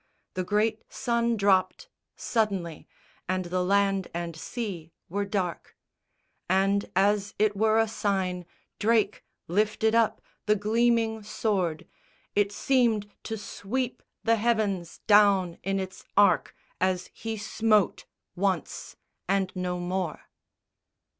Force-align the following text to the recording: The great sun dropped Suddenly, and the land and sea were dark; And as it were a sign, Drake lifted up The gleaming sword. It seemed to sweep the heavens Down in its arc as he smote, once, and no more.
The 0.33 0.43
great 0.43 0.81
sun 0.91 1.37
dropped 1.37 1.87
Suddenly, 2.15 2.87
and 3.29 3.45
the 3.45 3.63
land 3.63 4.07
and 4.15 4.35
sea 4.35 4.93
were 5.09 5.25
dark; 5.25 5.77
And 6.49 6.89
as 6.95 7.35
it 7.37 7.55
were 7.55 7.77
a 7.77 7.87
sign, 7.87 8.47
Drake 8.79 9.23
lifted 9.47 9.93
up 9.93 10.19
The 10.47 10.55
gleaming 10.55 11.21
sword. 11.21 11.85
It 12.35 12.51
seemed 12.51 13.11
to 13.25 13.37
sweep 13.37 14.01
the 14.23 14.37
heavens 14.37 15.01
Down 15.05 15.59
in 15.61 15.79
its 15.79 16.03
arc 16.17 16.55
as 16.79 17.11
he 17.13 17.37
smote, 17.37 18.05
once, 18.35 18.95
and 19.27 19.51
no 19.55 19.77
more. 19.79 20.21